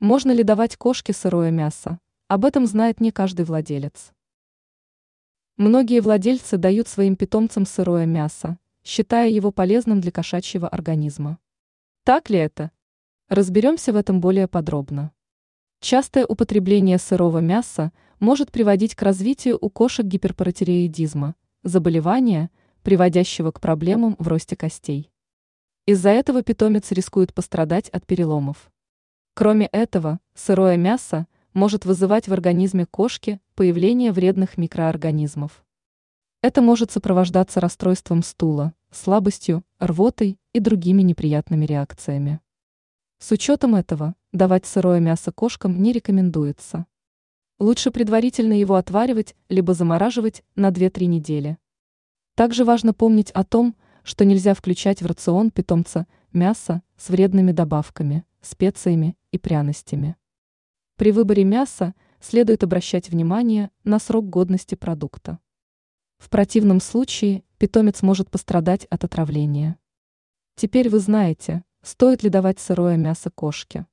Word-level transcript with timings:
Можно 0.00 0.32
ли 0.32 0.42
давать 0.42 0.76
кошке 0.76 1.14
сырое 1.14 1.50
мясо? 1.50 1.98
Об 2.28 2.44
этом 2.44 2.66
знает 2.66 3.00
не 3.00 3.12
каждый 3.12 3.46
владелец. 3.46 4.12
Многие 5.56 6.00
владельцы 6.00 6.58
дают 6.58 6.86
своим 6.86 7.16
питомцам 7.16 7.64
сырое 7.64 8.04
мясо, 8.04 8.58
считая 8.84 9.30
его 9.30 9.52
полезным 9.52 10.02
для 10.02 10.12
кошачьего 10.12 10.68
организма. 10.68 11.38
Так 12.04 12.28
ли 12.28 12.38
это? 12.38 12.72
Разберемся 13.30 13.94
в 13.94 13.96
этом 13.96 14.20
более 14.20 14.48
подробно. 14.48 15.12
Частое 15.80 16.26
употребление 16.26 16.98
сырого 16.98 17.38
мяса 17.38 17.90
может 18.20 18.52
приводить 18.52 18.94
к 18.94 19.00
развитию 19.00 19.56
у 19.58 19.70
кошек 19.70 20.04
гиперпаратиреидизма, 20.04 21.36
заболевания, 21.62 22.50
приводящего 22.82 23.50
к 23.50 23.62
проблемам 23.62 24.14
в 24.18 24.28
росте 24.28 24.56
костей. 24.56 25.10
Из-за 25.86 26.10
этого 26.10 26.42
питомец 26.42 26.92
рискует 26.92 27.32
пострадать 27.32 27.88
от 27.88 28.06
переломов. 28.06 28.70
Кроме 29.38 29.66
этого, 29.66 30.18
сырое 30.34 30.78
мясо 30.78 31.26
может 31.52 31.84
вызывать 31.84 32.26
в 32.26 32.32
организме 32.32 32.86
кошки 32.86 33.38
появление 33.54 34.10
вредных 34.10 34.56
микроорганизмов. 34.56 35.62
Это 36.40 36.62
может 36.62 36.90
сопровождаться 36.90 37.60
расстройством 37.60 38.22
стула, 38.22 38.72
слабостью, 38.90 39.62
рвотой 39.78 40.38
и 40.54 40.60
другими 40.60 41.02
неприятными 41.02 41.66
реакциями. 41.66 42.40
С 43.18 43.30
учетом 43.30 43.74
этого, 43.74 44.14
давать 44.32 44.64
сырое 44.64 45.00
мясо 45.00 45.32
кошкам 45.32 45.82
не 45.82 45.92
рекомендуется. 45.92 46.86
Лучше 47.58 47.90
предварительно 47.90 48.58
его 48.58 48.76
отваривать 48.76 49.36
либо 49.50 49.74
замораживать 49.74 50.44
на 50.54 50.70
2-3 50.70 51.04
недели. 51.04 51.58
Также 52.36 52.64
важно 52.64 52.94
помнить 52.94 53.32
о 53.32 53.44
том, 53.44 53.76
что 54.02 54.24
нельзя 54.24 54.54
включать 54.54 55.02
в 55.02 55.06
рацион 55.06 55.50
питомца 55.50 56.06
мясо 56.32 56.80
с 56.96 57.10
вредными 57.10 57.52
добавками, 57.52 58.24
специями 58.46 59.16
и 59.32 59.38
пряностями. 59.38 60.16
При 60.96 61.12
выборе 61.12 61.44
мяса 61.44 61.94
следует 62.20 62.64
обращать 62.64 63.10
внимание 63.10 63.70
на 63.84 63.98
срок 63.98 64.30
годности 64.30 64.74
продукта. 64.74 65.38
В 66.18 66.30
противном 66.30 66.80
случае 66.80 67.44
питомец 67.58 68.02
может 68.02 68.30
пострадать 68.30 68.86
от 68.86 69.04
отравления. 69.04 69.78
Теперь 70.54 70.88
вы 70.88 71.00
знаете, 71.00 71.64
стоит 71.82 72.22
ли 72.22 72.30
давать 72.30 72.58
сырое 72.58 72.96
мясо 72.96 73.30
кошке. 73.30 73.86